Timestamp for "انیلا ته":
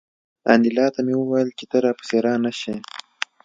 0.53-0.99